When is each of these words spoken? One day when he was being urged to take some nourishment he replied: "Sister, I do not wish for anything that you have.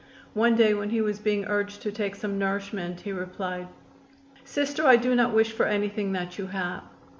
One 0.33 0.55
day 0.55 0.73
when 0.73 0.89
he 0.89 0.99
was 0.99 1.19
being 1.19 1.45
urged 1.45 1.83
to 1.83 1.91
take 1.91 2.15
some 2.15 2.39
nourishment 2.39 3.01
he 3.01 3.11
replied: 3.11 3.67
"Sister, 4.43 4.83
I 4.83 4.95
do 4.95 5.13
not 5.13 5.31
wish 5.31 5.51
for 5.51 5.67
anything 5.67 6.11
that 6.13 6.39
you 6.39 6.47
have. 6.47 6.81